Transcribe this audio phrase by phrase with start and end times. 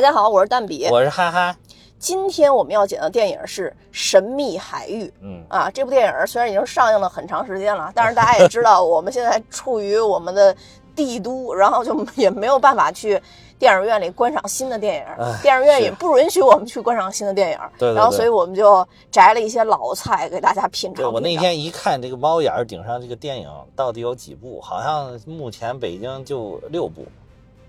[0.00, 0.88] 大家好，我是蛋比。
[0.90, 1.54] 我是哈哈。
[1.98, 5.04] 今天我们要讲的电影是《神秘海域》。
[5.20, 10.56] 嗯啊，这部电影虽然已经上映了很长时间了，但是大家也知道，我们现在处于我们的
[10.96, 13.20] 帝都， 然后就也没有办法去
[13.58, 17.58] 电影院里观赏新的电影，唉电影院也不允许我们去观赏新的电影。
[17.78, 21.04] 对对对然后所以我们就摘了一些老菜给大家品尝。
[21.04, 27.04] 对我那天一看这个猫眼儿顶上这个电影到底有几部，好像目前北京就六部，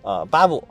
[0.01, 0.63] 啊、八部，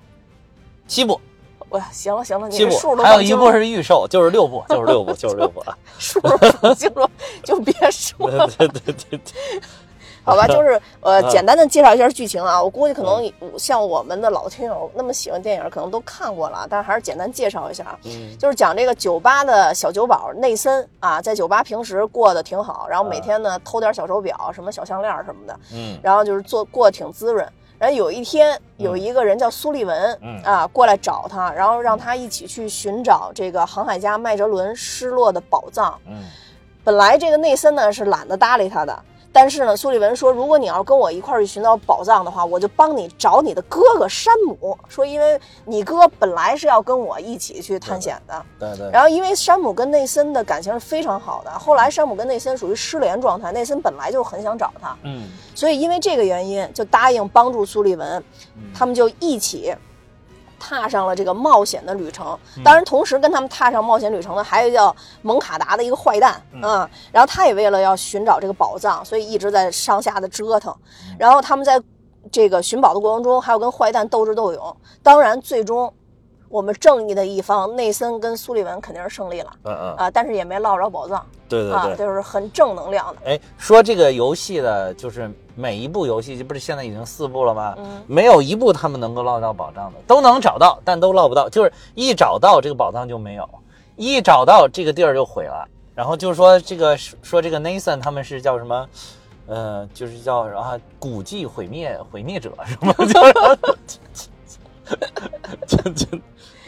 [0.88, 1.21] 七部，
[1.70, 5.77] 哇，行了行了，你这数，都还有一部是预售，就是六部，就是六部，就是六部啊。
[5.98, 7.09] 数都不清楚，
[7.45, 8.46] 就别说了。
[8.59, 9.62] 对对对对对，
[10.24, 12.60] 好吧， 就是呃，嗯简单的介绍一下剧情啊。
[12.62, 17.99] 我估计可能像我们的老听友那么喜欢电影，可能都看过了，但是还是简单介绍一下啊。
[18.05, 27.46] 嗯就是讲这个酒吧的小酒保内森啊，在酒吧平时过得挺好，然后每天呢偷点小手表、什么小项链什么的，嗯然后就是做过得挺滋润。
[27.81, 30.43] 然后有一天，有一个人叫苏利文，嗯。
[30.43, 35.99] 啊，过来找他，然后让他一起去寻找这个航海家麦哲伦失落的宝藏。
[36.07, 36.23] 嗯。
[36.85, 44.77] 本来这个内森呢是懒得搭理他的，但是呢，苏利文说，如果你要跟我一块儿去寻找宝藏的话，我就帮你找你的哥哥山姆。
[44.89, 55.29] 说，因为你哥本来是要跟我一起去探险的，对对，然后因为山姆跟内森的感情是非常好的，后来山姆跟内森属于失联状态，内森本来就很想找他，嗯。
[55.55, 58.23] 所以因为这个原因就答应帮助苏利文，
[58.75, 59.75] 他们就一起
[60.61, 62.39] 踏上了这个冒险的旅程。
[62.63, 70.72] 当然，同时跟他们踏上冒险旅程的还有叫蒙卡达的一个坏蛋，嗯，然后他也为了要寻找这个宝藏，所以一直在上下的折腾。
[71.19, 71.83] 然后他们在
[72.31, 74.77] 这个寻宝的过程中，还要跟坏蛋斗智斗勇。
[75.03, 75.93] 当然，最终
[76.49, 81.97] 我们正义的一方内森跟苏利文肯定是胜利了嗯嗯，啊，但是也没捞着宝藏啊，对对对。
[81.97, 83.23] 就是很正能量的。
[83.25, 87.75] 哎，说这个游戏的，就是每一部游戏，这不是现在已经四部了吗？
[87.76, 91.48] 嗯没有一部他们能够捞到宝藏的，都能找到，但都捞不到。
[91.48, 93.47] 就是一找到这个宝藏就没有，
[93.97, 95.69] 一找到这个地儿就毁了。
[95.94, 98.88] 然后就是说这个说这个 Nathan 他们是叫什么？
[99.47, 102.94] 呃，就是叫啊，古迹毁灭毁灭者是吗？
[103.04, 103.34] 就是
[105.66, 106.06] 就就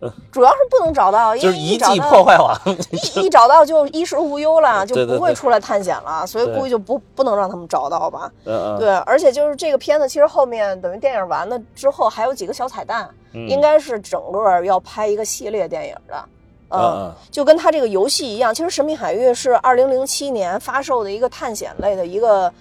[0.32, 2.58] 主要是不能找到， 因为一找到破坏王。
[2.90, 8.30] 一 一找到就衣食无忧了，就不会出来探险了，所以对估计就不不能让他们找到吧。
[8.44, 16.24] 对，而且就是这个片子，其实后面等于电影完了之后还有几个小彩蛋，嗯应该是整个要拍一个系列电影的。
[16.70, 22.52] 嗯嗯就跟他这个游戏一样，其实《神秘海域》是二零零七年发售的一个探险类的一个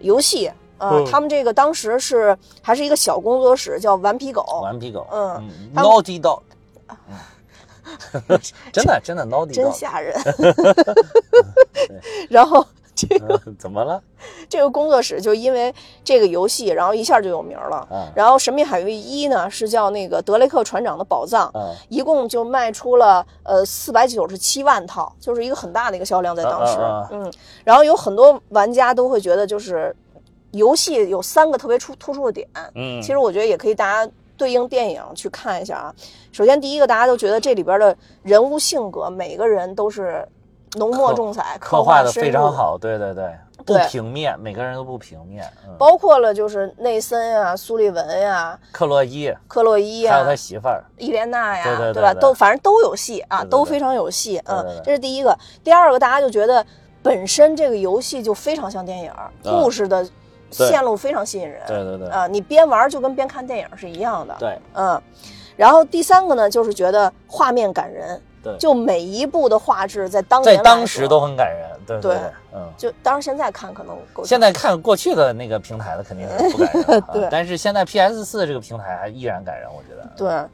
[0.00, 0.50] 游戏。
[0.78, 4.44] 呃，嗯他们这个当时是还是一个小工作室，叫顽皮狗。
[4.64, 6.40] 顽皮狗，嗯嗯他们，Naughty Dog，
[6.88, 6.96] 嗯
[8.72, 10.14] 真的真的 Naughty 真 Dog，吓人。
[12.30, 12.64] 然后
[12.94, 14.02] 这个嗯 怎么了？
[14.48, 15.72] 这个工作室就因为
[16.02, 17.86] 这个游戏，然后一下就有名了。
[17.90, 26.78] 嗯然后《神秘海域一》呢是叫那个德雷克船长的宝藏，嗯一共就卖出了呃四百九十七万套，就是一个很大的一个销量在当时。
[26.78, 27.32] 嗯嗯，
[27.64, 29.94] 然后有很多玩家都会觉得，就是
[30.52, 35.94] 游戏有三个特别出突出的点，嗯，其实我觉得也可以大家对应电影去看一下啊。
[36.32, 40.26] 首先第一个，大家都觉得这里边的人物性格，每个人都是
[40.76, 43.32] 浓墨重彩，刻画的非常好，对对对，
[43.64, 45.44] 不平面，每个人都不平面。
[45.66, 52.12] 嗯，包括了就是内森啊、苏利文呀、克洛伊，克洛伊呀还有他、媳妇儿，伊莲娜呀，对对对吧？
[52.12, 54.42] 对都反正都有戏啊，都非常有戏。
[54.46, 55.38] 嗯，这是第一个。
[55.62, 56.66] 第二个，大家就觉得
[57.02, 59.12] 本身这个游戏就非常像电影，
[59.44, 60.12] 故事的对
[60.54, 61.60] 线路非常吸引人。
[61.66, 64.34] 对对对啊，你边玩就跟边看电影是一样的。
[64.38, 65.00] 对嗯，
[65.56, 72.20] 然后第三个呢，就是觉得画面感人，对，就每一部的画质在当年在当时都很感人，对对对，
[72.54, 72.72] 嗯。
[72.76, 80.08] 就，当然现在看可能够现在看过去的那个平台的肯定是不感人 啊对但是现在 PS 四这个平台还依然感人，我觉得。
[80.16, 80.48] 对。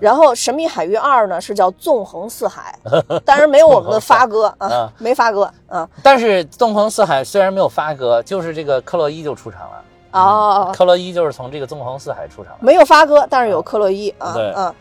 [0.00, 2.78] 然后《神秘海域二》呢是叫纵横四海，
[3.24, 5.88] 但是没有我们的发哥啊啊，没发哥啊。
[6.02, 9.84] 但是纵横四海虽然没有发哥，就是这个克洛伊就出场了。
[10.12, 12.58] 哦，克洛伊就是从这个纵横四海出场的。
[12.60, 14.72] 没有发哥，但是有克洛伊啊，对嗯，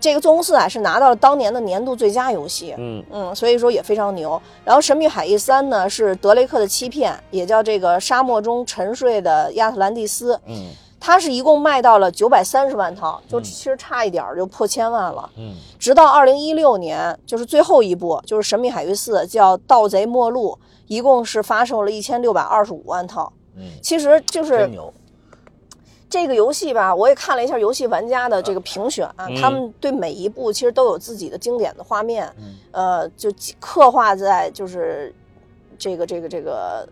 [0.00, 4.40] 这个《纵横四海》是拿到了当年的年度最佳游戏，嗯嗯，所以说也非常牛。
[4.64, 10.66] 然后《神秘海域三》呢是德雷克的欺骗，也叫这个沙漠中沉睡的亚特兰蒂斯，嗯
[10.98, 15.30] 它是一共卖到了九百三十万套，就其实差一点儿就破千万了。
[15.36, 23.32] 嗯直到二零一六年，就是最后一部，就是《神秘海域四》，叫《盗贼末路》，一共是发售了一千六百二十五万套。
[23.56, 24.70] 嗯，其实就是。
[26.08, 33.28] 这个游戏吧，我也看了一下游戏玩家的这个评选，嗯他们对每一部其实都有自己的经典的画面，嗯呃，就
[33.58, 35.12] 刻画在就是
[35.76, 36.88] 这个这个这个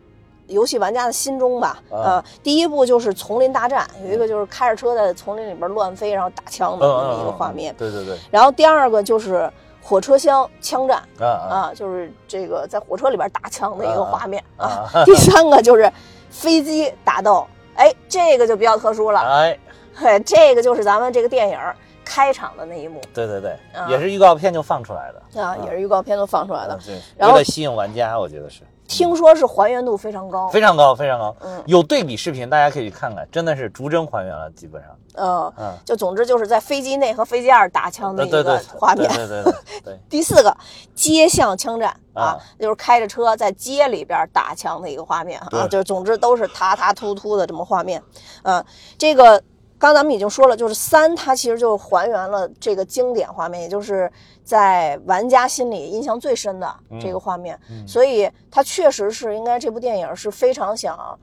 [0.47, 1.79] 游戏玩家的心中吧。
[1.91, 1.97] 啊。
[1.97, 7.75] 呃，第一部就是丛林大战，有一个就是开着车在丛林里边乱飞，然后打枪的嗯这么一个画面。
[7.79, 9.51] 对对对，然后第二个就是
[9.83, 14.89] 火车厢枪战啊就是这个在火车里边打枪的一个画面啊。
[14.93, 15.91] 啊，第三个就是
[16.31, 19.21] 飞机打斗，哎，这个就比较特殊了。
[19.21, 19.59] 哎，
[19.95, 21.59] 嘿，这个就是咱们这个电影
[22.05, 23.01] 开场的那一幕。
[23.15, 23.87] 对对对，啊。
[23.89, 26.75] 也是预告片就放出来的，啊，也是预告片都放出来的。
[26.75, 26.81] 嗯。
[26.87, 28.63] 对，然后为了吸引玩家，我觉得是
[28.95, 31.35] 听说是还原度非常高，非常高，非常高。
[31.41, 34.91] 嗯有对比视频，大家可以去看看，真的是逐帧还原了，基本上。
[35.17, 39.09] 嗯，嗯，就总之就是在飞机内和飞机二打枪的一个，画面。
[39.09, 40.57] 对对对对对， 第四个
[40.95, 48.03] 街巷枪战啊啊，就是开着车在街里边打枪的一个画面啊，就是总之都是塔塔突突的这么画面。
[48.43, 48.65] 嗯，
[48.99, 49.41] 这个
[49.79, 54.11] 刚刚咱们已经说了，就是三它其实就还原了这个经典画面，也就是
[54.45, 61.19] 在玩家心里印象最深的这个画面，嗯所以它确实是应该这部电影是非常想。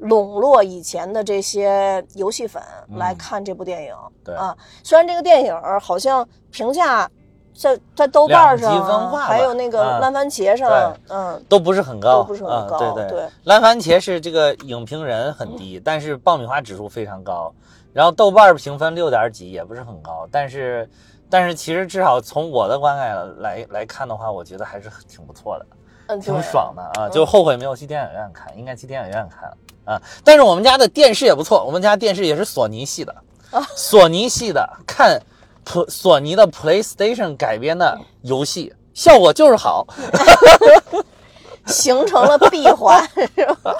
[0.00, 2.62] 笼络以前的这些游戏粉
[2.96, 4.54] 来看这部电影、嗯对啊，
[4.84, 7.10] 虽然这个电影好像评价
[7.56, 13.08] 在在豆瓣上还有那个啊烂番茄上，嗯，都不是很高，都不是很高嗯、对。
[13.08, 13.28] 对。
[13.44, 17.52] 烂番茄是这个影评人很低， 但是爆米花指数非常高，
[17.92, 20.88] 然后豆瓣评分六点几也不是很高，但是
[21.30, 25.66] 但是其实至少从我的观感来来看的话，我觉得还是挺不错的，
[26.08, 29.50] 嗯，挺爽的啊，就后悔没有去电影院看，应该去电影院看
[29.94, 30.02] 啊。
[30.22, 33.14] 但是我们家的电视也不错，我们家电视也是索尼系的，
[33.74, 35.18] 索尼系的，看
[35.66, 38.72] 普索尼的 PlayStation 改编的游戏。
[38.94, 39.86] 效果就是好，
[41.66, 43.76] 形成了闭环， 是吧？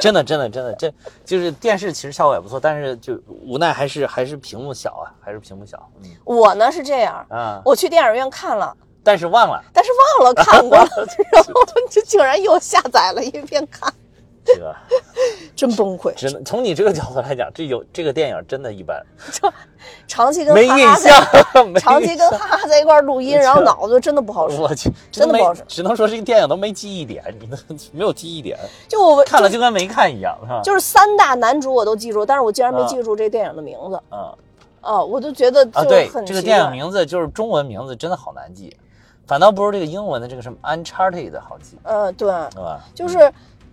[0.00, 0.92] 真的，真的，真的，这
[1.24, 6.10] 就是电视，其实效果也不错，但是就无奈还是还是屏幕小啊，还是屏幕小，嗯。
[6.24, 9.62] 我呢是这样，嗯，我去电影院看了，但是忘了。
[9.72, 10.88] 但是忘了看过了，
[11.32, 11.52] 然后
[11.90, 13.92] 就竟然又下载了一遍看，
[14.44, 14.74] 这个，
[15.56, 16.12] 真崩溃。
[16.14, 19.52] 只能从你这个角度来讲，这有这个电影真的一般， 就
[20.06, 21.10] 长期跟没印哈哈在，
[21.52, 24.60] 象，长期跟哈哈在一块录音，然后脑子真的不好使。
[24.60, 27.56] 我去，真的不好使只能说这个电影都没记忆点，你都
[27.92, 28.58] 没有记忆点，
[28.88, 30.60] 就我看了就跟没看一样，是吧？
[30.62, 34.34] 就是三大男主我都记住，但是我竟然没啊记住这电影的名字嗯
[34.82, 35.04] 哦！
[35.04, 38.76] 我就觉得啊，就对，很奇这个电影名字就是中文名字真的好难记，
[39.28, 42.80] 反倒不如这个英文的这个什么 Uncharted 好记，呃，对，对吧？
[42.92, 43.32] 就是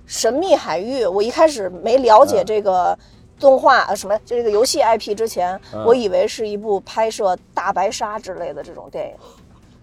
[0.10, 1.06] 神秘海域。
[1.06, 2.98] 我一开始没了解嗯这个
[3.40, 9.14] 动画呃什么，就这个游戏 IP 之前，嗯我以为是一部拍摄大白鲨之类的这种电影。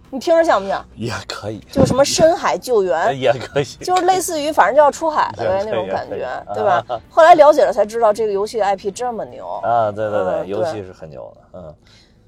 [0.08, 0.84] 你听着像不像？
[0.94, 7.00] 也可以，就什么深海救援， 也可以，就是类似于反正就要出海了呗那种感觉对吧啊？
[7.11, 11.75] 后来了解了才知道这个游戏 IP 这么牛，啊，对对对，嗯对游戏是很牛的，嗯，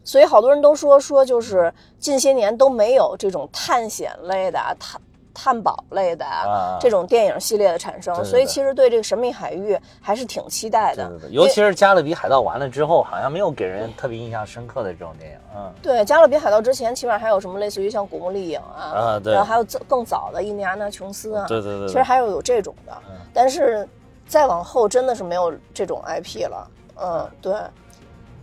[0.03, 5.01] 所以好多人都说说就是近些年都没有这种探险类的、探
[5.33, 11.09] 探宝类的啊这种电影系列的产生，对对所以其实对这个神秘海域还是挺期待的。
[11.09, 19.33] 对对对，尤其是《加勒比海盗》完了之后，好像没有给人特别印象深刻的这种电影，嗯，对《加勒比海盗》之前，起码还有什么类似于像《古墓丽影》啊，啊对。
[19.33, 21.89] 然后还有更更早的《印第安纳琼斯》啊，对对对对。
[21.89, 23.15] 其实还有有这种的，嗯。
[23.33, 23.89] 但是
[24.27, 26.70] 再往后真的是没有这种 IP 了，
[27.01, 27.55] 嗯，对，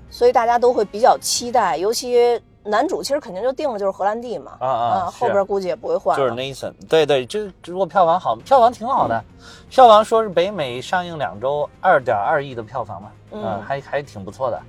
[0.10, 6.32] 所以大家都会比较期待，尤其男主其实肯定就定了就是荷兰弟嘛，啊啊是后边估计也不会换就是。
[6.32, 9.24] Nathan，对对，这如果票房好，票房挺好的，
[9.70, 14.60] 票房说是北美上映两周二点二亿的票房嘛，嗯还还挺不错的，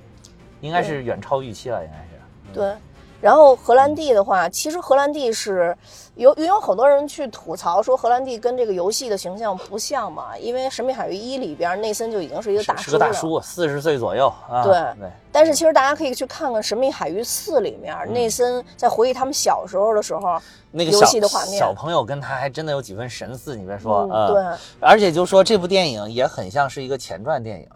[0.61, 2.53] 应该是远超预期了，应该是。
[2.53, 2.73] 对，
[3.19, 5.75] 然后荷兰弟的话，其实荷兰弟是
[6.15, 12.99] 有也有很多人去吐槽说荷兰弟跟这个游戏的形象不像嘛，因为《神秘海域一》里边内森就已经是一个大叔了。
[12.99, 14.63] 个大叔，四十岁左右啊。
[14.63, 20.39] 对对，但是其实大家可以去看看《神秘海域四》里面，内森在回忆他们小时候的时候，
[20.71, 27.67] 那个游戏的画面小朋友跟他还真的有几分神似，你别说，嗯，对，而且就说这部电影也很像是一个前传电影，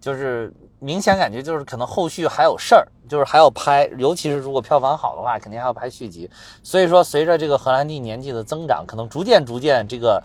[0.00, 6.30] 就是明显感觉就是可能后续还有事儿，就是还要拍，尤其是如果票房好的话，肯定还要拍续集。
[6.62, 10.22] 所以说，随着这个荷兰弟年纪的增长，可能逐渐逐渐这个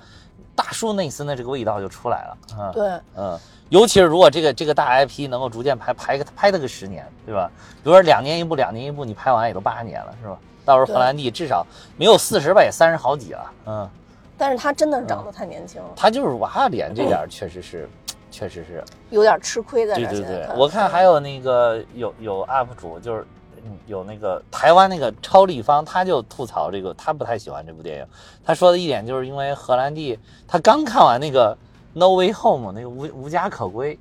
[0.56, 2.38] 大叔内森的这个味道就出来了。
[2.60, 7.50] 嗯，对，嗯，尤其是如果这个这个大 IP 能够逐渐拍拍个拍它个十年，对吧？
[7.84, 10.38] 比如说两年一部，两年一部，你拍完也都八年了，是吧？
[10.64, 11.66] 到时候荷兰弟至少
[11.98, 13.52] 没有四十吧，也三十好几了。
[13.66, 13.90] 嗯。
[14.36, 17.88] 但是他真的是长得太年轻了，他就是娃脸这点儿确实是，
[18.34, 20.10] 确实是，有点吃亏在这儿。
[20.10, 23.22] 对对对我看还有那个有有 UP 主就是。
[23.66, 28.06] 嗯有那个台湾那个超立方，他就吐槽这个，他不太喜欢这部电影。
[28.44, 31.56] 他说的一点就是因为荷兰弟他刚看完那个
[31.94, 33.98] 《No Way Home》那个无无家可归，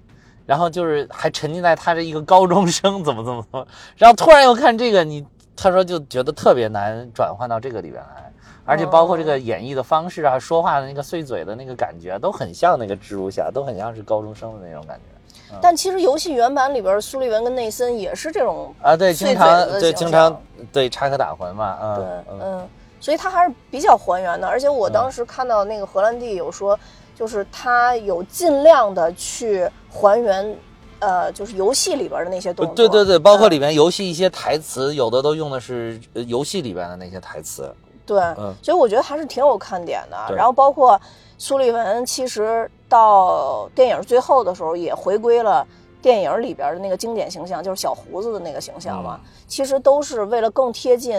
[0.47, 3.65] 然后就是还沉浸在他这一个高中生怎么怎么怎么，
[3.97, 5.25] 然后突然又看这个，你
[5.55, 8.32] 他说就觉得特别难转换到这个里边来，
[8.65, 15.59] 而且包括这个演绎的方式啊，说话的那个碎嘴的那个感觉，都很像那个蜘蛛侠，都很像是高中生的那种感觉。
[15.61, 20.41] 但其实游戏原版里边，苏利文跟内森也是这种啊，对，经常对经常
[20.73, 22.69] 对插科打诨嘛，嗯，对，嗯嗯，
[22.99, 24.49] 所以他还是比较还原的。
[24.49, 26.79] 而且我当时看到那个荷兰弟有说，
[27.15, 30.57] 就是他有尽量的去还原，
[31.01, 32.73] 呃，就是游戏里边的那些东西。
[32.75, 37.71] 对对对，包括嗯里面游戏一些台词，有的都用的是呃游戏里边的那些台词。
[38.05, 40.35] 对，嗯所以我觉得还是挺有看点的。
[40.35, 41.01] 然后包括
[41.39, 45.67] 苏利文，其实到电影最后的时候也回归了。
[46.03, 51.17] 电影里边的那个经典形象就是小胡子的那个形象嘛，嗯其实都是为了更贴近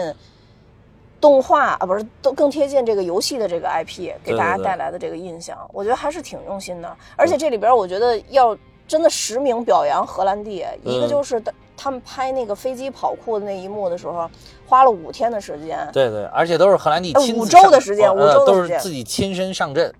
[1.18, 6.96] 动画啊，不是都更贴近这个游戏的这个 IP 给大家带来的这个印象，我觉得还是挺用心的。
[7.16, 8.54] 而且这里边我觉得要
[8.86, 11.42] 真的实名表扬荷兰弟，一个嗯就是
[11.76, 14.30] 他们拍那个飞机跑酷的那一幕的时候，
[14.66, 19.92] 花了五天的时间，对对，而且都是荷兰弟呃五亲自上周的时间呃五周的时间都是自己亲身上阵。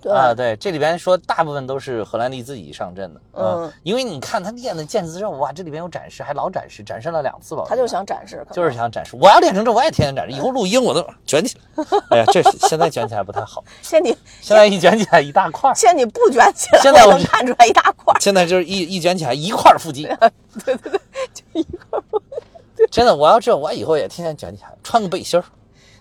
[0.00, 11.84] 对啊，对，这里边说大部分都是荷兰弟自己上阵的，嗯，因为你看他练的剑姿任务啊，这里边有展示，还老展示，展示了两次吧，他就想展示，就是想展示，我要练成这，我也天天展示，以后录音我都卷起来。
[12.10, 18.20] 哎呀，这是现在卷起来不太好， 现在你现在一卷起来一大块儿， 现在你不卷起来，现在我能看出来一大块儿。
[18.20, 20.04] 现在就是一一卷起来一块儿腹肌，
[20.64, 21.00] 对对对，
[21.34, 22.02] 就一块儿。
[22.92, 25.44] 真的，我要这我以后也天天卷起来，穿个背心儿，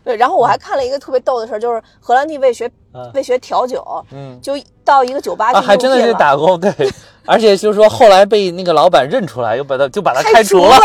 [0.08, 3.84] 对，然后我还看了一个特别逗的事儿，就是荷兰弟为学嗯为学调酒，
[4.14, 4.40] 嗯。
[4.42, 4.54] 就
[4.86, 6.72] 到一个酒吧还真的是打工，对，
[7.28, 10.78] 而且就是说后来被那个老板认出来，又把他就把他开开除除了，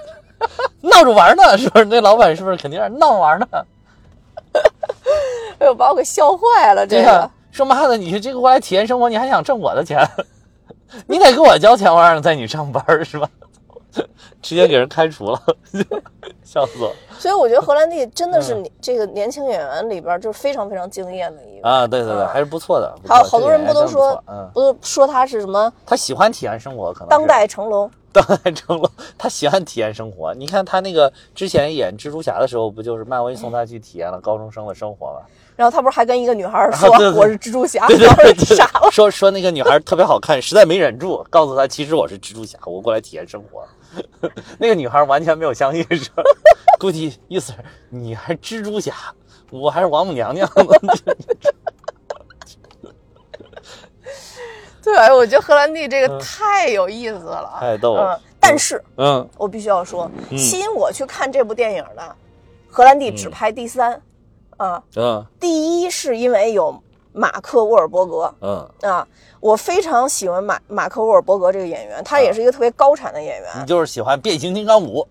[0.80, 1.84] 闹着玩呢，是不是？
[1.84, 3.46] 那老板是不是肯定是闹着玩呢？
[5.60, 6.86] 哎呦，把我给笑坏了。
[6.86, 10.08] 这个说妈的，你这个过来体验生活，你还想挣我的钱？
[11.06, 13.28] 你得给我交钱，我让人在你上班是吧？
[14.42, 15.40] 直接给人开除了，
[16.44, 16.92] 笑死我！
[17.18, 21.68] 所以我觉得荷兰弟真的是这个年轻演员里边就是非常非常惊艳的一个。
[21.68, 22.94] 啊，对对对，嗯还是不错的。
[23.06, 24.22] 还有好多人不都说
[24.52, 27.90] 不都说他是什么他喜欢体验生活，可能当代成龙？
[28.12, 30.34] 当代成龙，他喜欢体验生活。
[30.34, 35.20] 你看他那个之前演蜘蛛侠的时候，不就是漫威送他去体验了高中生的生活吗？
[35.54, 38.90] 然后他不是还跟一个女孩说我是蜘蛛侠，对对对傻了。
[38.90, 43.62] 说说那个女孩特别好看，实在没忍住，告诉他其实我是蜘蛛侠，我过来体验生活。
[44.58, 46.22] 那个女孩完全没有相信，说
[46.78, 47.58] 估计意思是
[47.88, 48.94] 你还蜘蛛侠，
[49.50, 50.64] 我还是王母娘娘呢。
[54.82, 57.56] 对，哎我觉得荷兰弟这个嗯太有意思了。
[57.60, 62.16] 太逗了嗯，但是嗯我必须要说，嗯吸引我去看这部电影的，
[62.68, 64.02] 荷兰弟只拍第三，
[64.56, 66.82] 啊，嗯第一是因为有
[67.12, 69.06] 马克·沃尔伯格嗯，啊，
[69.40, 73.50] 我非常喜欢马马克·沃尔伯格这个演员，他也是一个特别高产的演员。
[73.60, 75.06] 你就是喜欢变形金刚五，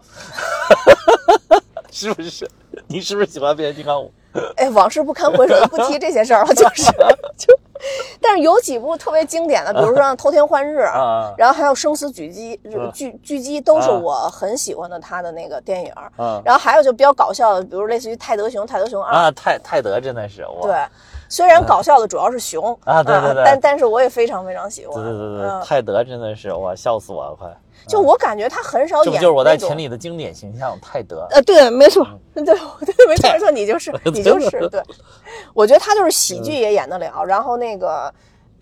[1.91, 2.49] 是不是？
[2.87, 4.11] 你是不是喜欢变形金刚五？
[4.55, 6.83] 哎，往事不堪回首，不提这些事儿了， 就是
[7.37, 7.53] 就，
[8.21, 15.91] 但是有几部特别经典的，比如说像《偷天换日》啊然后还有《生死狙击》嗯狙狙击都是啊我很喜欢的他的那个电影。
[16.17, 20.61] 嗯然后还有就比较搞笑的，比如类似于《泰德熊》《泰德熊二》啊，泰泰德真的是我。
[20.65, 20.75] 对，
[21.31, 23.43] 虽然搞笑的主要是熊啊对对对。
[23.45, 24.93] 但但是我也非常非常喜欢。
[24.93, 25.63] 对对对对，嗯。
[25.65, 27.49] 泰德真的是哇，笑死我了，快！
[27.87, 31.25] 就我感觉他很少演这就是我在群里的经典形象泰德？
[31.31, 32.43] 呃，对，没错，嗯。
[32.45, 34.83] 对对，没错没错，你就是 你就是对，
[35.53, 38.13] 我觉得他就是喜剧也演得了，然后那个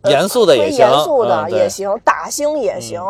[0.04, 3.04] 呃严肃的也行严肃的也行，打星也行，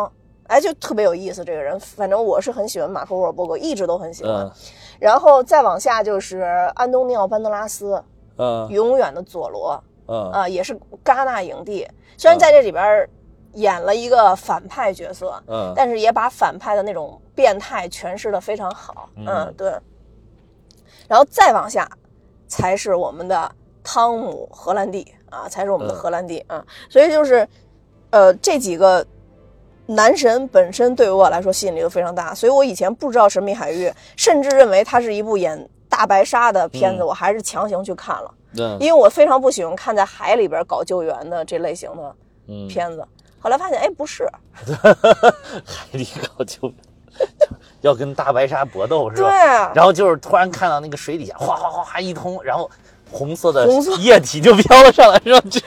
[0.48, 1.44] 哎，就特别有意思。
[1.44, 4.32] 这个人，反正我是很喜欢马克·沃尔伯格，一直都很喜欢。
[4.32, 4.50] 嗯。
[4.98, 6.40] 然后再往下就是
[6.74, 8.02] 安东尼奥·班德拉斯，
[8.40, 8.68] 嗯。
[8.70, 10.30] 永远的佐罗嗯。
[10.32, 13.08] 啊、也是戛纳影帝，虽然在这里边
[13.52, 15.72] 演了一个反派角色，嗯。
[15.76, 19.10] 但是也把反派的那种变态诠释的非常好。
[19.16, 19.26] 嗯。
[19.26, 19.72] 嗯，对。
[21.06, 21.88] 然后再往下，
[22.48, 23.50] 才是我们的
[23.82, 25.96] 汤姆·荷兰弟啊，才是我们的嗯。
[25.96, 26.64] 荷兰弟啊。
[26.88, 27.46] 所以就是，
[28.10, 29.04] 呃，这几个
[29.86, 35.68] 男神本身对于我来说吸引力都非常大，所以我以前不知道《神秘海域》，甚至认为它是一部演
[36.00, 42.16] 大白鲨的片子，嗯我还是强行去看了，对因为我非常不喜欢看在海里边搞救援的这类型的
[42.48, 43.06] 嗯，片子。
[43.38, 44.26] 后来发现，哎，不是，
[44.64, 46.72] 海里搞救，
[47.82, 52.70] 要跟大白鲨搏斗是吧对啊？，然后就是突然看到那个水底下哗哗哗哗一通，然后
[53.10, 53.66] 红色的
[53.98, 55.40] 液体就飘了上来，是吧？
[55.50, 55.60] 这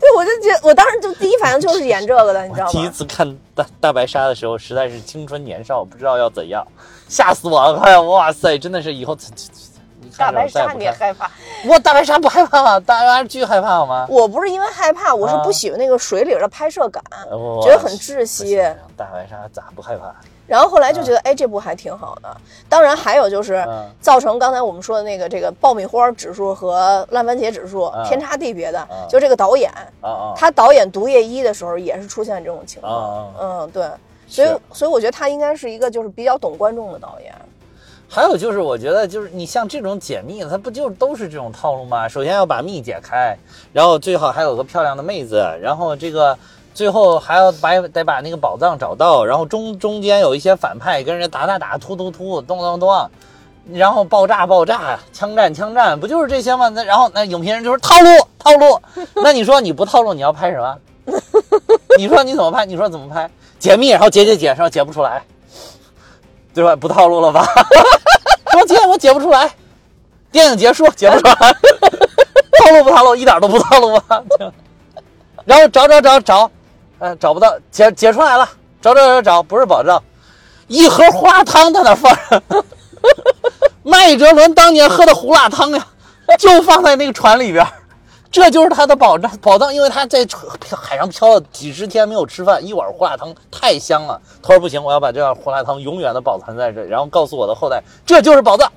[0.00, 2.90] 对，我就觉得，我当时就第一反应就是演这个的，你知道吗第一？
[2.90, 6.66] 次看大大白鲨的时候，实在是青春年少，不知道要怎样，
[7.08, 7.80] 吓死我了！
[7.80, 9.16] 哎呀，哇塞，真的是以后
[10.16, 11.30] 大白鲨你也害怕？
[11.66, 12.80] 我大白鲨不害怕吗？
[12.80, 14.06] 大白鲨巨害怕好吗？
[14.08, 18.56] 我不是因为害怕，我是啊不喜欢那个水里的拍摄感，我觉得很窒息。
[18.96, 20.14] 大白鲨咋不害怕？
[20.46, 22.36] 然后后来就觉得，哎，这部还挺好的。
[22.70, 29.70] 当然还有就是嗯造成刚才我们说的那个这个爆米花指数和烂番茄指数嗯天差地别的嗯，就这个导演，
[30.34, 32.98] 他导演《毒液一》的时候也是出现这种情啊况。
[32.98, 33.28] 啊！
[33.40, 33.86] 嗯，对，
[34.26, 37.34] 所以所以我觉得他应该是一个就是比较懂观众的导演。
[38.10, 42.08] 还有就是，我觉得就是你像这种解密，它不就都是这种套路吗？
[42.08, 43.36] 首先要把密解开，
[43.72, 46.36] 然后最好还有个漂亮的妹子，然后这个
[46.72, 53.10] 最后还要把得把那个宝藏找到，然后中中间有一些反派跟人家打打打、突突突、咚咚咚，
[53.72, 56.70] 然后爆炸爆炸、枪战枪战，不就是这些吗？
[56.70, 58.80] 那然后那影评人就说套路套路，
[59.22, 60.78] 那你说你不套路你要拍什么？
[61.98, 62.64] 你说你怎么拍？
[62.64, 63.30] 你说怎么拍？
[63.58, 65.22] 解密，然后解解解，然后解不出来，
[66.54, 66.74] 对吧？
[66.76, 67.46] 不套路了吧？
[68.52, 69.50] 说解我解不出来，
[70.32, 71.34] 电影结束解不出来，
[72.58, 74.22] 套路不套路，一点都不套路啊！
[75.44, 76.50] 然后找找找找，
[76.98, 78.48] 呃，找不到，解解出来了，
[78.80, 80.02] 找找找找，不是宝藏，
[80.66, 82.42] 一盒胡辣汤在那放着，
[83.84, 85.86] 麦哲伦当年喝的胡辣汤呀，
[86.38, 87.70] 就放在那个船里边儿。
[88.30, 90.26] 这就是他的宝藏，宝藏，因为他在
[90.76, 94.20] 海上漂了几十天没有吃饭，一碗胡辣汤太香了。
[94.42, 98.70] 他说不行，我要把这碗胡辣汤永远的保存在这，然后告诉我的后代，这就是宝藏。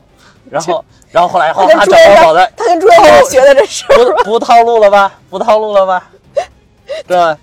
[0.50, 3.86] 然后，然后后来他跟好他找到宝藏，，他跟朱元璋 学的这是。
[4.24, 5.14] 不不套路了吧？
[5.30, 6.10] 不套路了吧？
[7.08, 7.38] 对吧？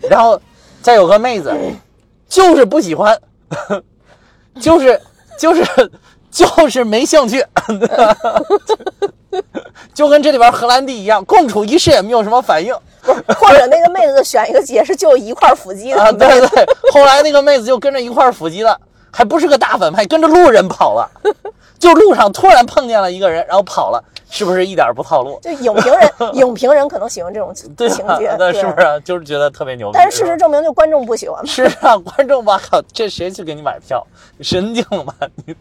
[0.00, 0.40] 然后
[0.82, 1.54] 再有个妹子，
[2.28, 3.18] 就是不喜欢，
[4.60, 5.00] 就是
[5.38, 5.64] 就是
[6.34, 7.44] 就是没兴趣，
[9.94, 12.74] 就跟这里边荷兰弟一样，共处一室也没有什么反应
[13.38, 16.10] 或者那个妹子选一个也是就一块腹肌的啊！
[16.10, 18.76] 对对对，后来那个妹子就跟着一块儿伏击了，
[19.12, 21.08] 还不是个大反派，跟着路人跑了，
[21.78, 25.38] 就路上突然碰见了一个人，然后跑了，是不是一点儿不套路？
[25.40, 29.98] 就影评人， 影评人可能喜欢这种情节，，啊那是不是就是觉得特别牛逼？
[29.98, 31.46] 但是事实证明，就观众不喜欢嘛。
[31.48, 34.04] 是啊，观众吧，靠，这谁去给你买票？
[34.40, 35.14] 神经了吧
[35.46, 35.54] 你？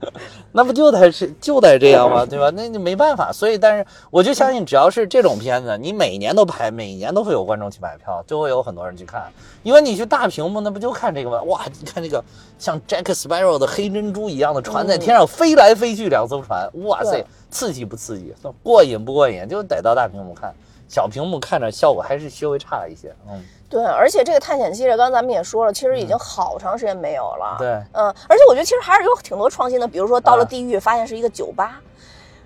[0.52, 2.24] 那不就得是就得这样吗？
[2.24, 2.50] 对吧？
[2.54, 9.30] 那你没办法，所以但是我就相信，只要是这种片子，你每年都拍，每年都会有观众去买票，就会有很多人去看。
[9.62, 11.42] 因为你去大屏幕，那不就看这个吗？
[11.42, 12.24] 哇，你看这个
[12.58, 18.34] 像 Jack Sparrow 的黑珍珠一样的船在天上飞来飞去，两艘船，哇塞，刺激不刺激？
[18.62, 19.46] 过瘾不过瘾？
[19.48, 20.54] 就得到大屏幕看，
[20.90, 23.14] 小屏幕看着效果还是稍微差一些。
[23.28, 27.54] 嗯，对，而且这个探险系列，刚才咱们也说了，其实已经好长时间没有了。
[27.60, 31.80] 对嗯，而且我觉得其实还是有挺多创新的，比如说到了啊地狱，发现是一个酒吧，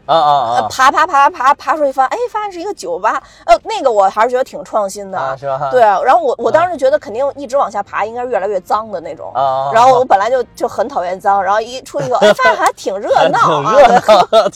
[0.07, 5.19] 啊啊呃啊爬爬爬爬爬出去发，哎，发现是一个酒吧，呃，那个我还是觉得挺创新的。
[5.19, 5.69] 啊，是吧？
[5.73, 9.33] 对，然后我我当时觉得肯定一直往下爬，应该是越来越脏的那种。
[9.35, 14.19] 啊啊，然后我本来就就很讨厌脏，然后一出去以后，哎，发现还挺热闹啊， 挺热对喝，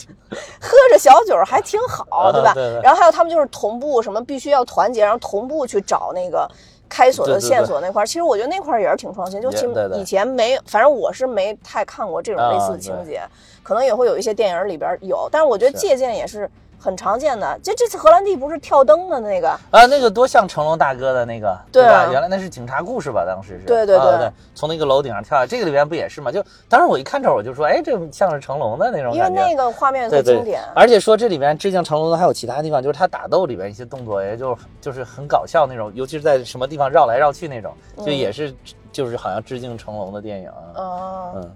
[0.61, 2.51] 喝着小酒还挺好，对吧？
[2.51, 6.47] 啊对对然后还有他们就是同步什么必须要团结，然后同步去找那个
[6.87, 8.05] 开锁的线索那块儿。
[8.05, 13.21] 其实我觉得那块儿也是挺创新，就其以前没，反正我是没太看过这种类似啊的情节，
[13.69, 17.59] 可能也会有一些电影里边有，但是我觉得借鉴也是很常见的。
[17.61, 22.11] 这这次荷兰弟不是跳灯的那个，啊，那个多像成龙大哥的那个，对啊吧？
[22.11, 23.23] 原来那是警察故事吧？
[23.27, 26.31] 当时是，对对对啊对，从那个楼顶上跳下，这个里边不也是吗？
[26.31, 29.39] 就当时我一看这儿，我就说，哎，这像是成龙的那种因为感觉。
[29.39, 30.63] 那个画面对对特经典。
[30.75, 38.51] 而且说这里边致敬成龙的还有其他地方，就是他打斗里边一些动作，也就就是很搞笑那种，尤其是在什么地方绕来绕去那种，就嗯也是
[38.91, 40.81] 就是好像致敬成龙的电影啊。
[40.81, 41.51] 啊，嗯，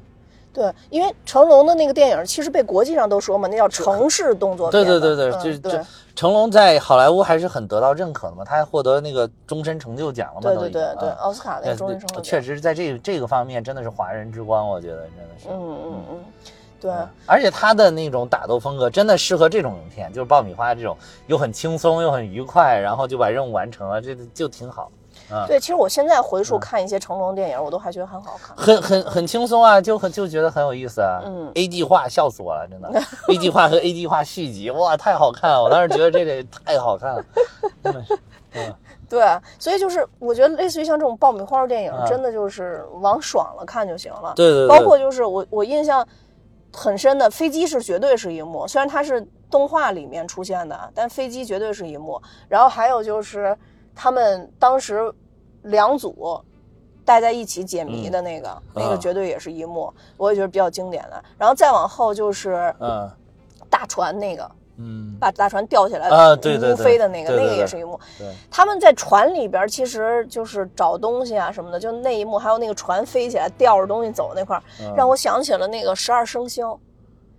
[0.54, 5.16] 对，因为成龙的那个电影其实被国际上都说嘛，那叫城市动作对片对。
[5.16, 5.86] 对对对，嗯就是对这
[6.16, 15.48] 成龙在好莱坞还是很得到认可的嘛，他还获得那个终身成就奖了嘛，对对对对，啊奥斯卡那个终身成就奖确实在这这个方面真的是华人之光，我觉得真的是。
[15.50, 16.20] 嗯嗯嗯，
[16.80, 24.92] 对，嗯而且他的那种打斗风格真的适合这种影片，就是爆米花这种，又很轻松又很愉快，然后就把任务完成了，这就挺好。
[25.34, 28.56] 啊，对，其实我现在回嗯溯看一些成龙电影，我都还觉得很好看。
[28.56, 31.22] 很很很轻松啊，就很就觉得很有意思啊。
[31.26, 33.02] 嗯，A 计划笑死我了，真的。
[33.30, 35.64] A 计划和 A 计划续集，哇，太好看了！
[35.64, 37.26] 我当时觉得这个太好看了，
[37.84, 38.20] 真的是。
[38.56, 38.74] 嗯，
[39.10, 39.26] 对，
[39.58, 44.34] 所以就是我觉得类似于像这种爆米花电影，啊真的就是往爽了看就行了。
[44.36, 46.08] 对对对，包括就是我我印象
[46.72, 52.22] 很深的飞机是绝对是一幕，虽然它是动画里面出现的，但飞机绝对是一幕。
[52.48, 53.58] 然后还有就是
[53.96, 55.12] 他们当时
[55.64, 56.40] 两组
[57.04, 61.24] 待在一起解谜的那个，那个啊绝对也是一幕，我也觉得比较经典的。
[61.38, 63.10] 然后再往后就是嗯
[63.70, 64.50] 大船那个。
[64.76, 68.00] 嗯，把大船吊起来啊对对对飞的那个，那个也是一幕。
[68.18, 74.60] 对，他们在船里边其实就是找东西啊什么的，就那一幕，还有那个船飞起来吊着东西走那块
[74.98, 76.80] 让我想起了那个十二生肖。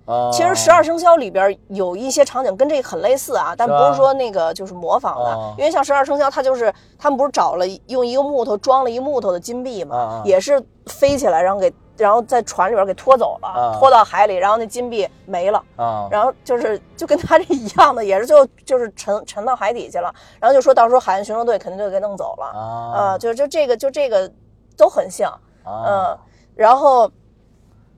[0.07, 5.55] 啊其实十二生肖里边有一些场景跟这个很类似啊，但不是说那个就是模仿的，哦。
[5.57, 13.77] 因为像十二生肖，它就是他们不是找了用一个木头装了一木头的金币嘛，也是飞起来，然后给然后在船里边给拖走了，啊。
[13.79, 15.65] 拖到海里，然后那金币没了。
[15.77, 22.93] 啊，然后就是就跟他这一样的，也是就就是沉沉到海底去了，然后就说到时候海岸巡逻队肯定就给弄走了，啊。
[22.95, 24.31] 呃，就就这个就这个
[24.77, 25.33] 都很像，
[25.65, 26.19] 嗯、啊，
[26.55, 27.11] 然后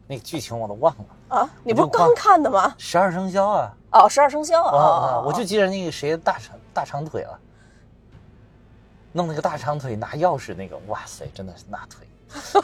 [0.06, 2.74] 那个剧情我都忘了，啊，你不是刚看的吗？
[2.78, 4.76] 十二生肖啊，哦，十二生肖啊、啊
[5.16, 7.38] 哦，我就记着那个谁大长大长腿了，
[9.12, 12.06] 弄那个大长腿拿钥匙那个，哇塞，真的是那腿。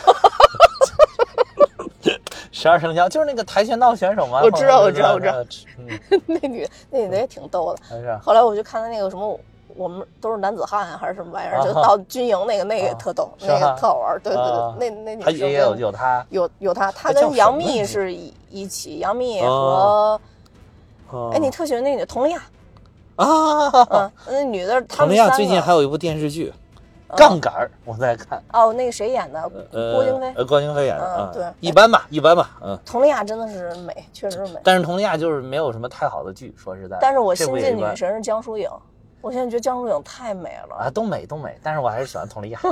[2.50, 4.40] 十二生肖就是那个跆拳道选手吗？
[4.42, 5.42] 我知道我知道我知道
[5.78, 5.88] 嗯，
[6.26, 8.20] 那女那女的也挺逗的。
[8.20, 9.40] 后来我就看他那个什么，
[9.76, 14.18] 我们都是男子汉啊，还是什么玩意儿，啊就到军营那个那个也特逗，那个特好玩。
[14.22, 20.20] 对对啊对，那那女生也有有他，有有他，他跟杨幂是一一起，杨幂哦
[21.06, 22.42] 和哎，你特喜欢那女的佟丽娅，
[23.16, 26.52] 啊，嗯，那女的他佟丽娅最近还有一部电视剧
[27.14, 28.42] 《杠杆儿》，我在看。
[28.54, 29.50] 哦，那个谁演的？
[29.72, 30.32] 呃，郭京飞。
[30.34, 32.78] 呃，郭京飞演的，嗯啊对一般吧，一般吧，嗯。
[32.86, 34.60] 佟丽娅真的是美，确实是美。
[34.64, 36.96] 但是佟丽娅就是没有什么太好的剧，说实在。
[36.98, 38.70] 但是我新晋女神是江疏影，
[39.22, 40.74] 我现在觉得江疏影太美了。
[40.76, 42.60] 啊，都美都美，但是我还是喜欢佟丽娅。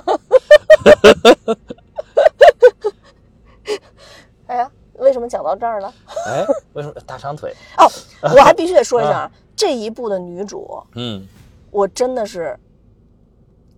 [4.49, 5.95] 哎呀，为什么讲到这儿了？
[6.27, 7.55] 哎，为什么大长腿？
[7.79, 7.87] 哦，
[8.23, 11.25] 我还必须得说一下，啊，这一部的女主，嗯，
[11.71, 12.59] 我真的是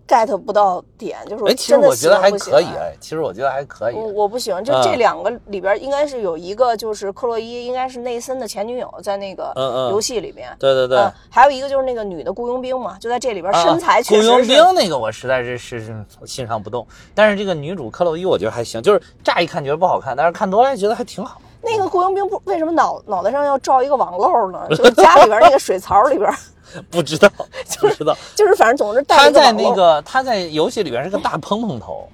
[0.06, 3.94] get 不到点，就是哎，其实我觉得还可以，哎，其实我觉得还可以。
[3.94, 9.52] 我我不喜欢，就嗯这两个里边应该是有一个就是克洛伊，应该是内森的前女友，在那个
[9.90, 10.54] 游戏里边。
[10.58, 21.41] 对对对，嗯，还有一个就是那个女的雇佣兵嘛，就在这里边啊身材确雇佣兵那个我实在是是是欣赏不动，但是这个女主克洛伊我觉得还行，就是乍一看觉得不好看，但是看多了觉得还挺好。
[21.76, 24.66] 那个雇佣兵不为什么脑脑袋上要罩一个网漏呢？
[24.70, 26.30] 就是家里边那个水槽里边，
[26.90, 27.28] 不知道，
[27.80, 28.16] 不知道。
[28.34, 32.08] 就是反正总是带他在那个他在游戏里边是个大蓬蓬头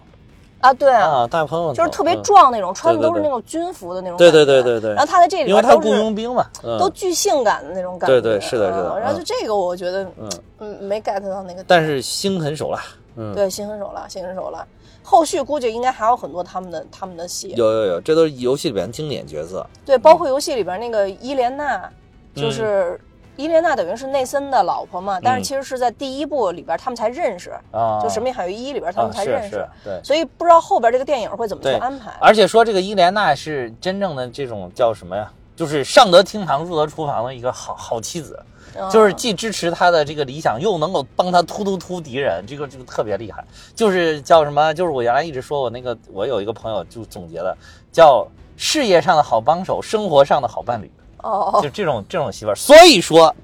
[0.61, 4.31] 啊，对啊，啊，大蓬蓬头，就是特别嗯壮那种，穿的都是那种军服的那种对。
[4.33, 8.21] 对对对对然后他在这里因为他雇佣兵嘛，嗯都巨性感的那种感觉。
[8.21, 11.64] 对对是的是的嗯然后嗯就这个我觉得嗯，嗯没 get 到那个点。
[11.68, 12.83] 但是心狠手辣，
[13.16, 14.66] 嗯，对心狠手辣，心狠手辣。
[15.09, 17.55] 后续估计应该还有很多他们的他们的戏。
[17.57, 19.66] 有有有，这都是游戏里边经典角色。
[19.87, 21.90] 对，包括游戏里边那个伊莲娜，
[22.35, 23.01] 嗯就是
[23.37, 29.99] 伊莲娜等于是内森的老婆嘛，但是嗯其实是在第一部里边他们才认识，啊，就《神秘海域一》里边他啊们才认识对。
[30.05, 32.12] 所以不知道后边这个电影会怎么去安排。
[32.21, 35.33] 而且说这个伊莲娜是真正的这种叫什么呀？
[35.57, 38.58] 就是上得厅堂入得厨房的一个好好妻子，嗯
[38.91, 43.45] 就是既支持他的这个理想，又能够帮他突突突敌人，这个这个特别厉害。
[43.75, 44.73] 就是叫什么？
[44.75, 47.57] 就是我原来一直说我那个，我有一个朋友就总结了，
[47.91, 50.91] 叫事业上的好帮手，生活上的好伴侣，
[51.23, 52.55] 哦，就这种这种媳妇儿。
[52.55, 53.35] 所以说，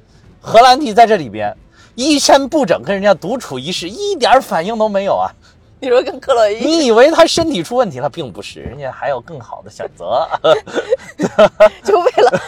[0.40, 1.56] 荷兰弟在这里边
[1.94, 5.30] 衣衫不整，跟人家独处一室，一点反应都没有啊。
[5.84, 10.26] 你说跟克洛伊，你以为他身体出问题了，并不是，人家还有更好的选择。
[11.84, 12.40] 就为了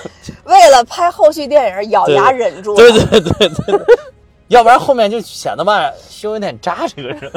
[0.45, 2.77] 为了拍后续电影，咬牙忍住了。
[2.77, 3.87] 对对对对对，
[4.49, 7.33] 要不然后面就显得吧，胸有点渣，这个人。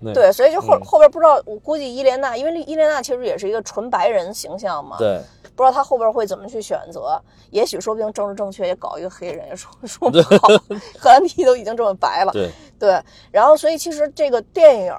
[0.00, 5.20] 对对，所以就后、嗯后边不知道，我估计伊莲娜，因为伊莲娜其实也是一个纯白人形象嘛，对
[5.58, 7.20] 不知道他后边会怎么去选择。
[7.50, 10.46] 也许说不定政治正确也搞一个黑人，也说 说不好。
[10.96, 14.94] 荷兰弟都已经这么白了，对，对，然后所以其实这个电影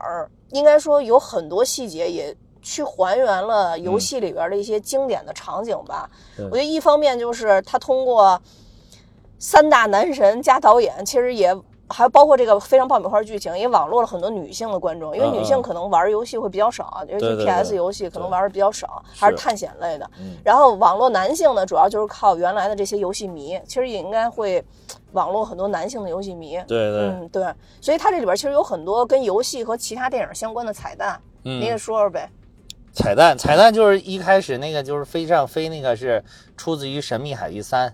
[0.50, 6.10] 应该说有很多细节也去还原了游戏里边的一些经典的场景吧。
[6.36, 8.42] 对我觉得一方面就是他通过
[9.38, 11.56] 三大男神加导演，其实也。
[11.90, 20.10] 还包括这个非常爆米花剧情，也网络了很多女性的观众，因为嗯女性嗯可能玩游戏会比较少，尤其 PS 游戏可能玩的比较少，还是是探险类的。
[20.20, 24.64] 嗯然后网络男性呢，主要就是靠原来的这些游戏迷，其实也应该会
[25.14, 26.58] 网络很多男性的游戏迷。
[26.68, 32.30] 对对，嗯，对，所以它这里边其实有很多跟游戏和其他电影相关的彩蛋，你也嗯，说说呗。
[32.92, 36.24] 彩蛋彩蛋就是一开始那个就是飞上飞那个是
[36.58, 37.88] 出自于《神秘海域三》，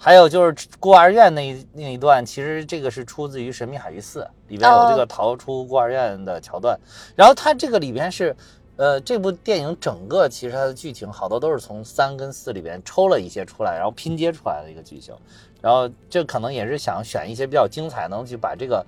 [0.00, 6.78] 还有就是孤儿院那一那一段，其实这个是出自于《神秘海域四》，里边有这个逃出孤儿院的桥段。
[7.16, 8.34] 然后它这个里边是，
[8.76, 15.14] 呃，这部电影整个其实它的剧情好多都是从三跟四里边抽了一些出来，然后拼接出来的一个剧情。
[15.60, 18.86] 然后这可能也是想选一些比较精彩，能去把这个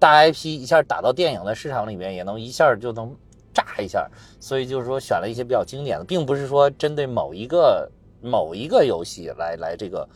[0.00, 3.14] 大 IP 一下打到电影的市场里面，也能一下就能
[3.54, 4.10] 炸一下。
[4.40, 7.88] 所以就是说选了一些比较经典的，并不是说针对某一个
[8.20, 10.08] 某一个游戏来来这个，呃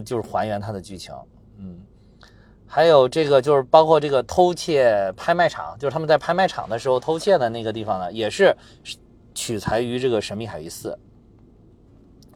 [0.00, 1.14] 就是还原它的剧情。
[1.58, 1.80] 嗯，
[2.66, 8.56] 还有这个就是包括这个偷窃拍卖场，就是他们在拍卖场的时候偷窃的那个地方呢，也是
[9.34, 10.90] 取材于这个《神秘海域四》，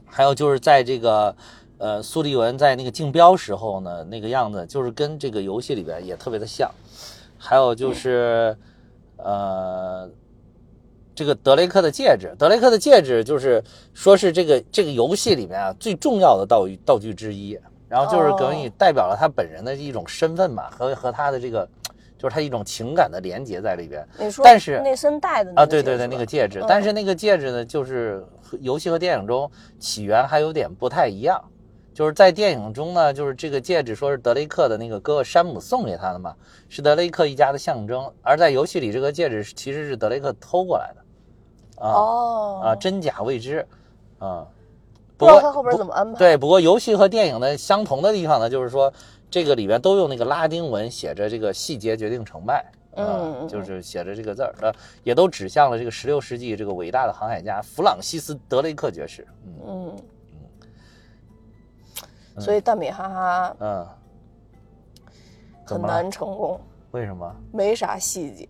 [0.04, 1.36] 还有就是在这个
[1.78, 6.70] 呃苏利文在那个竞标时候呢，那个样子就是跟这个游戏里边也特别的像，
[7.38, 8.56] 还有就是
[9.16, 10.10] 呃。
[11.16, 21.66] 这个德雷克的戒指，德雷克的戒指就是说是这个这个游戏里面啊最重要的道具道具之一，然后就是等于代表了他本人的一种身份嘛，和和他的这个
[22.18, 24.06] 就是他一种情感的连接在里边。
[24.18, 31.42] 你说，但是内森戴的啊，对对对，那个戒指，嗯但是那个戒指呢，就是和游戏和电影中起源还有点不太一样。
[31.94, 36.34] 就是在电影中呢，就是这个戒指说是德雷克的那个哥哥山姆送给他的嘛，
[36.68, 38.12] 是德雷克一家的象征。
[38.20, 41.02] 而在游戏里，这个戒指其实是德雷克偷过来的。
[41.76, 42.60] 啊、哦。
[42.64, 43.66] 啊，真假未知，
[44.18, 44.46] 啊，
[45.16, 46.18] 不知道他后边怎么安排。
[46.18, 48.92] 对，不过游戏和电影的相同的地方呢，就是说
[49.30, 54.72] 这个里边都用那个拉丁文写着这个细节决定成败，啊嗯嗯就是写着这个字儿，呃，
[55.04, 59.26] 也都指向了这个十六世纪这个伟大的航海家弗朗西斯·德雷克爵士，
[59.66, 59.96] 嗯。
[62.36, 63.86] 嗯，所以蛋米哈哈嗯，
[65.64, 66.60] 怎很难成功，
[66.90, 67.34] 为什么？
[67.50, 68.46] 没啥细节，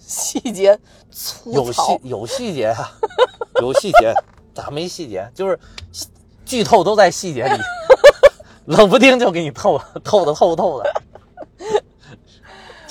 [0.00, 0.76] 细节
[1.10, 2.00] 粗有糙细。
[2.02, 2.90] 有细节啊，
[3.62, 4.12] 有细节，
[4.52, 5.30] 咋没细节？
[5.32, 5.56] 就是
[6.44, 7.60] 剧透都在细节里，
[8.74, 10.92] 冷不丁就给你透透的透透的。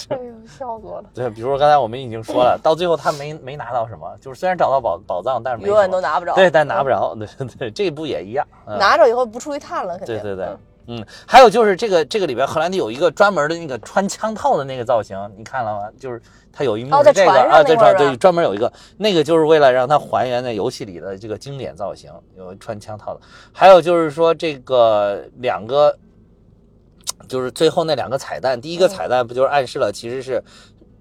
[0.10, 1.10] 哎呦，笑死我了！
[1.14, 6.34] 对，比如说刚才我们已经说了，到最后他没没拿到什么，就是虽然找到宝宝藏，但是没永远都拿不着。
[6.34, 7.14] 对，但拿不着。
[7.16, 7.28] 对
[7.60, 8.44] 对，这部也一样。
[8.66, 10.16] 嗯、拿着以后不出去探了，肯定。
[10.16, 15.90] 对对对嗯，嗯，还有就是这个这个里边荷兰弟有一个专门的那个穿枪套的那个造型，你看了吗？
[16.00, 16.22] 就是
[16.52, 23.22] 他有一幕是这个、啊，对块儿是吧专门有一个那个就是为了让他还原在游戏里的这个经典造型，有穿枪套的。
[23.54, 25.96] 还有就是说这个两个。
[27.28, 30.42] 就是最后那两个彩蛋，第一个彩蛋不就是暗示了其实是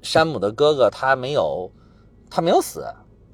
[0.03, 1.70] 山姆的哥哥他没有
[2.29, 2.85] 他没有死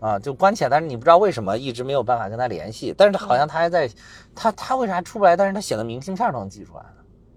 [0.05, 3.88] 啊，就关起来，但是你不知道为什么一直没有办法跟他联系，但是好像他还在，
[4.35, 5.35] 他他为啥出不来？
[5.35, 6.88] 但是他写的明信片都能寄出来呢。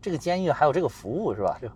[0.02, 1.58] 这个监狱还有这个服务是吧？
[1.62, 1.70] 就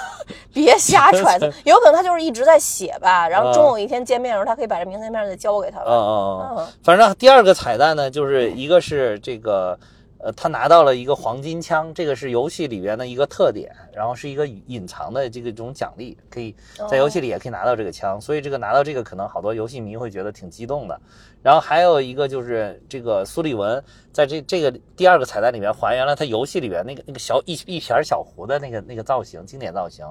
[0.54, 5.90] 别瞎 揣测，有可能他就是一直在写吧，然后嗯终有一天见面的时候，他可以把这明信片再交给他嗯吧。
[5.92, 9.78] 嗯嗯，嗯，反正第二个彩蛋呢，就是一个是这个。
[10.22, 16.54] 呃，他拿到了一个黄金枪，这个是游戏里边的一个特点，然后是一个隐藏的这个种奖励，可以
[16.90, 21.00] 在游戏里也可以拿到这个枪，所以这个拿到这个可能好多游戏迷会觉得挺激动的。
[21.42, 30.06] 然后还有一个就是这个苏利文在这这个第二个彩蛋里面还原了他游戏里边那个那个小一一撇小胡的那个那个造型，经典造型。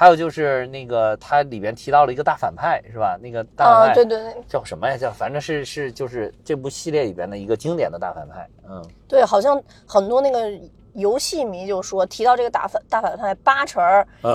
[0.00, 3.18] 还有就是那个它里边提到了一个大反派是吧？
[3.20, 4.96] 那个大反啊，派对对对叫什么呀？
[4.96, 8.48] 叫反正是是就是这部系列里边的一个经典的大反派。
[8.66, 10.50] 嗯，对，好像很多那个
[10.94, 13.82] 游戏迷就说，提到这个大反大反派，八成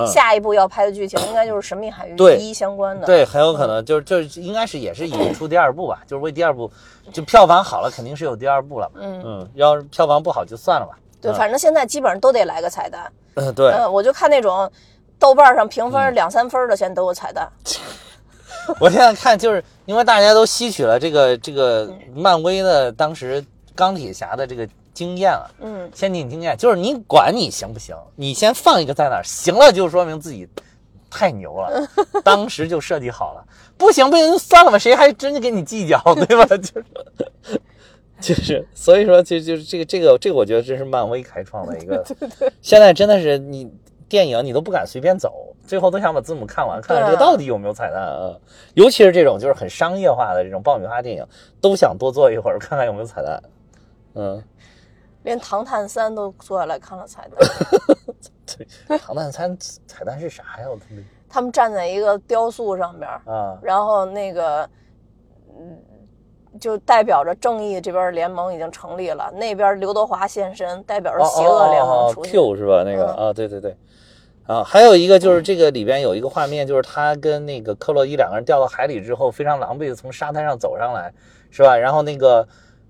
[0.06, 3.04] 下一步要拍的剧情应该就是《神秘海域对一》相关的。
[3.04, 6.70] 对，很有可能就是就是应该是也是引出第二部吧， 就是为第二部
[7.12, 9.00] 就票房好了，肯定是有第二部了嘛。
[9.02, 10.96] 嗯嗯，要是票房不好就算了吧。
[11.20, 13.10] 对，嗯反正现在基本上都得来个彩蛋。
[13.34, 14.70] 嗯， 对，嗯，我就看那种
[15.18, 17.50] 豆瓣上评嗯分两三分的，现在都有彩蛋。
[18.80, 25.46] 我现在看就是因为大家都吸取了这个这个漫威的当时钢铁侠的这个经验啊。
[25.60, 30.48] 嗯，先进经验，就是你管你行不行，你先放一个在那儿，行了就说明自己
[31.08, 31.88] 太牛了，
[32.24, 33.44] 当时就设计好了，
[33.78, 36.44] 不行不行就算了吧，谁还真的跟你计较，对吧？
[36.58, 36.84] 就是
[38.18, 42.04] 就是，所以说就就是这个这个这个，我觉得这是漫威开创的一个，
[42.60, 43.70] 现在真的是你
[44.08, 48.36] 电影你都不敢随便走，最后都想把字母看完，看看这到底有没有彩蛋啊？
[48.74, 51.26] 尤其是这种就是很商业化的这种爆米花电影，
[51.60, 53.42] 都想多坐一会儿看看有没有彩蛋，
[54.14, 54.42] 嗯。
[55.22, 57.36] 连《唐探三》都坐下来看了彩蛋。
[58.86, 60.70] 对，唐探三彩蛋是啥呀？
[60.70, 60.78] 我
[61.28, 64.62] 他们站在一个雕塑上边儿，啊，然后那个，
[65.58, 65.76] 嗯，
[66.56, 72.32] 就代表着正义这边联盟已经成立了，那边刘德华现身，代表着邪恶联盟出现。
[72.32, 72.82] Q 是吧？
[72.84, 73.76] 那个嗯啊，对对对，
[74.46, 81.12] 啊，还有一个就是这个里边有一个画面，就是他跟那个克洛伊两个人掉到海里之后，非常狼狈的从沙滩上走上来，
[81.50, 81.76] 是吧？
[81.76, 82.46] 然后那个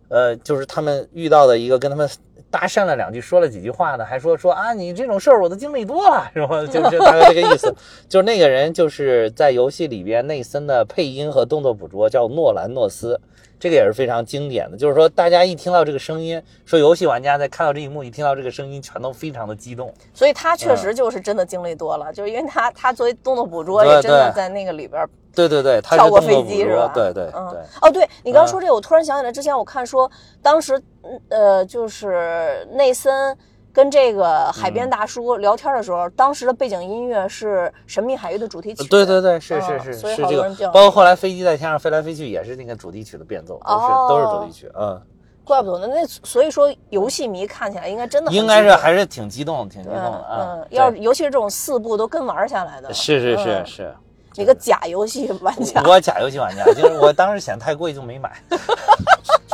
[0.09, 2.09] 呃，就是他们遇到的一个跟他们
[2.49, 6.65] 搭讪了两句，说了几句话呢，还说说啊，你这种事儿我都经历多了，是吧？
[6.67, 7.75] 就 是大概这个意思。
[8.09, 13.21] 就是那个人就是在游戏里边内森的配音和动作捕捉叫诺兰诺斯。
[13.59, 19.93] 这个也是非常经典的，就是说，大家一听到这个声音，说游戏玩家在看到这一幕，一听到这个声音，全都非常的激动。
[20.13, 26.91] 所以他确实就是真的经历多了，就是因为他他作为动作捕捉也真的在那个里边儿对对对，他跳过飞机是吧？
[26.95, 30.11] 对对嗯对，哦，对你刚说这个，我突然想起来，之前我看说，
[30.43, 33.37] 当时嗯呃，就是内森
[33.77, 38.89] 跟这个海边大叔聊天的时候，当时的背景音乐是《神秘海域》的主题曲。
[38.89, 44.99] 对对对，是是嗯是所以是这个好多人比较，包括后来飞机在天上飞来飞去也是那个主题曲的变奏，都是哦都是主题曲，嗯，
[45.45, 45.89] 怪不得呢。
[45.95, 50.67] 那所以说，游戏迷看起来应该真的很应该是还是挺激动，挺激动的啊嗯，。
[50.71, 53.95] 要尤其是这种四部都跟玩下来的，是是是嗯是，
[54.37, 55.83] 你个假游戏玩家。
[55.85, 58.33] 我假游戏玩家，就是我当时嫌太贵就没买，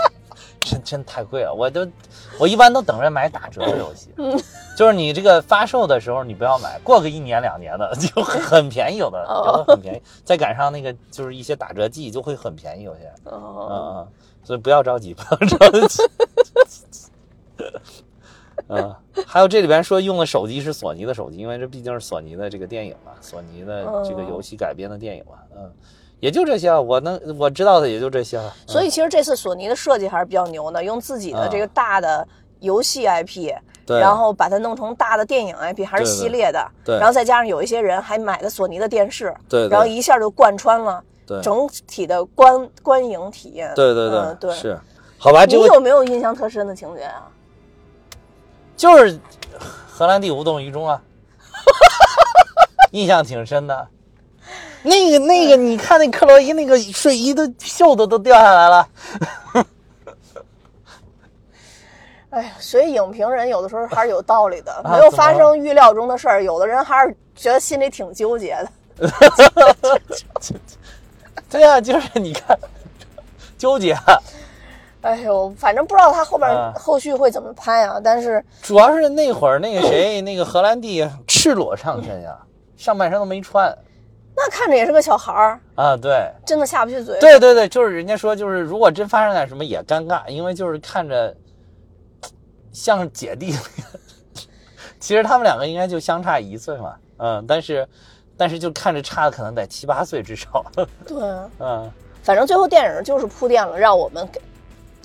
[0.65, 1.87] 真真太贵了，我都
[2.39, 4.39] 我一般都等着买打折的游戏，嗯。
[4.75, 14.09] 就是你这个发售的时候你不要买，过个一年两年的 就很便宜，有的哦有的很便宜，再赶上那个就是一些打折季就会很便宜，有些，嗯哦，嗯，
[14.43, 16.03] 所以不要着急，不要着急。
[18.69, 18.95] 嗯，
[19.27, 25.71] 还有这里边说用的手机是索尼的手机，因为这毕竟是索尼的这个电影嘛，索尼的这个游戏改编的电影嘛，嗯，
[26.23, 28.55] 也就这些啊，我能我知道的也就这些了。
[28.65, 32.25] 所以其实这次索尼的设计还是比较牛的，用自己的这个大的
[32.61, 33.53] 游戏 IP，、
[33.89, 36.65] 然后把它弄成大的电影 IP，还是对对系列的。
[36.85, 43.73] 对然后再加上有一些人还买了索尼的电视，对对然后一下就贯穿了对整体的观观影体验。
[43.75, 44.79] 对对嗯对是，
[45.19, 47.27] 好吧，你这个有没有印象特深的情节啊？
[48.77, 49.19] 就是
[49.91, 51.03] 荷兰弟无动于衷啊，
[52.93, 53.89] 印象挺深的。
[54.83, 58.89] 那个那个，你看那克洛伊那个睡衣都袖子都掉下来了。
[62.31, 68.71] 哎呀，所以影评人有的时候还是有道理的，啊没有发生预料中的事儿，有的人还是觉得心里挺纠结的。
[71.51, 72.59] 对呀、就是你看，
[73.59, 73.95] 纠结。
[75.03, 82.39] 哎呦，反正不知道他后边啊后续会怎么拍啊，但是主要是那会儿那个谁，那个荷兰弟赤裸上身呀，
[82.79, 83.77] 上半身都没穿
[84.35, 85.97] 那看着也是个小孩儿，啊。
[85.97, 87.19] 对，真的下不去嘴。
[87.21, 91.35] 对对对，就是人家说，就是如果真发生点什么也尴尬，因为就是看着
[92.73, 93.55] 像姐弟。
[94.99, 97.87] 其实他们两个应该就相差一岁嘛，嗯，但是
[98.37, 100.65] 但是就看着差的可能得七八岁至少，
[101.05, 101.19] 对，
[101.59, 101.91] 嗯，
[102.23, 104.43] 反正最后电影就是铺垫了，让我们赶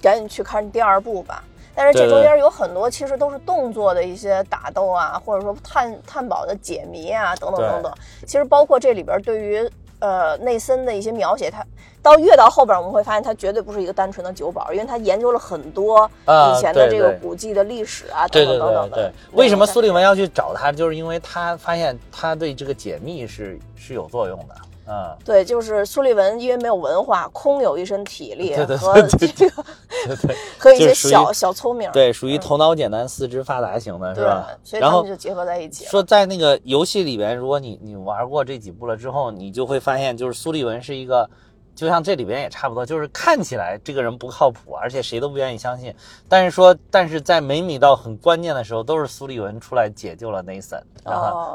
[0.02, 1.44] 赶紧去看第二部吧。
[1.78, 7.94] 但是这中间有很多其实都是动作的一些打斗啊，或者说探探宝的解谜啊，等等等等。
[8.26, 11.64] 其实包括这里边对于呃内森的一些描写，他
[12.02, 19.12] 到越到后边我们会发现他绝对不是一个单纯的酒保，因为他研究了很多啊以前的这个古迹的历史啊，等等等等的对对。
[19.34, 19.92] 为什么苏利？
[19.92, 20.72] 文要去找他？
[20.72, 24.56] 就是因为他发现他对这个解密是是有作用的，
[24.88, 25.16] 嗯。
[25.24, 29.64] 对，就是苏利文因为没有文化，空有一身体力和这个
[30.58, 31.92] 和一些小小聪明。
[31.92, 34.48] 对，属于头脑简单、四肢发达型的，是吧？
[34.64, 35.92] 所以他们就结合在一起了。
[35.92, 41.30] 说在那个游戏里边，如果你你玩过这几部了之后，你就会发现，就是苏利文是一个，
[41.78, 45.94] 就像这里边也差不多，就是看起来这个人不靠谱，而且谁都不愿意相信。
[46.28, 50.82] 但是说，但是在每米到很关键的时候，都是苏利文出来解救了 Nathan，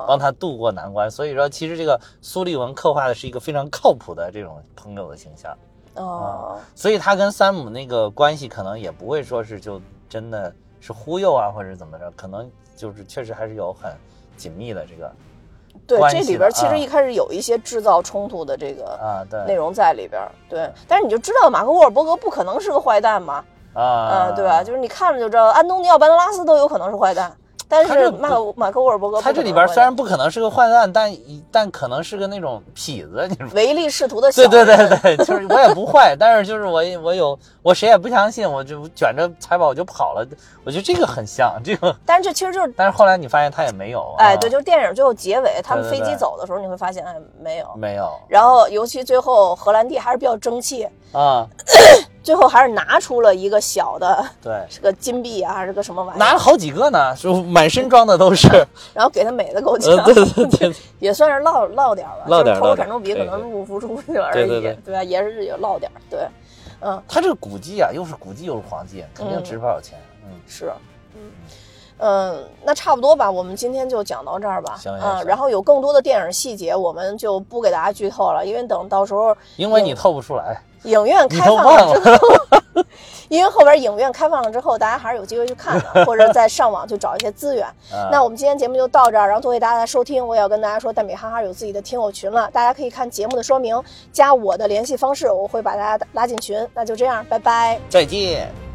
[0.06, 1.10] 帮他渡过难关。
[1.10, 5.52] 所以说，其实这个苏利文刻画的是一个非常靠谱的这种朋友的形象。
[5.96, 13.92] 哦，所以他跟山姆那个关系可能也不会说是就真的是忽悠啊，或者怎么着，可能就是确实还是有很
[14.36, 15.12] 紧密的这个
[15.86, 20.20] 对，这里边其实一开始有一些制造冲突的这个啊，对，内容在里边。
[20.48, 24.62] 对，但是你就知道马克沃尔伯格不可能是个坏蛋嘛，啊，嗯，对吧？
[24.62, 27.30] 就是你看着就知道，安东尼奥班德拉斯都有可能是坏蛋，
[27.72, 31.16] 但是马马克沃尔伯格他这里边虽然不可能是个坏蛋，但
[31.50, 33.48] 但可能是个那种痞子，你说。
[33.54, 40.26] 唯利是图的 小对对对对，就是我也不坏，但是就是我我有我谁也不相信，我就卷着财宝我就跑了。
[40.64, 42.74] 我觉得这个很像这个， 但是这其实就是。
[42.76, 47.66] 但是后来你发现他也没有，哎，啊对，就是电影最后结尾，他们飞机走的时候，你会发现，哎，没有。
[47.74, 51.46] 没有然后，尤其最后荷兰弟还是比较争气，啊，
[52.22, 58.48] 最后还是拿出了一个小的，对， 是个金币啊，还是个什么玩意儿，拿了好几个呢，就满身装的都是，
[58.94, 64.94] 然后给他美的够呛，呃，对对对， 也算是落落点儿吧，落点儿就是投入落点儿产出比可能入不出去而已，对对对。
[64.94, 65.02] 吧？
[65.02, 66.20] 也是有落点儿，对，
[66.80, 69.98] 嗯，他这个古迹啊，又是古迹又是黄金，肯定值不少钱。
[70.24, 70.72] 嗯，是，
[71.14, 71.20] 嗯。
[72.04, 74.76] 嗯，那差不多吧，我们今天就讲到这儿吧。
[74.76, 75.24] 行行嗯，行。
[75.26, 82.28] 然后有更多的电影细节，我们就不给大家剧透了，因为等到时候因为你透不出来，影院开放了之后，
[83.28, 87.66] 因为后边影院开放了之后，大家还是有机会去看的， 或者再上网去找一些资源。
[87.92, 90.26] 啊那我们今天节目就到这儿，然后多谢大家的收听。
[90.26, 93.80] 我也要跟大家说，蛋比哈哈有自己的听友群了，大家可以看节目的说明，
[94.12, 96.66] 加我的联系方式，我会把大家拉进群。
[96.74, 97.78] 那就这样，拜拜。
[97.88, 98.71] 再见。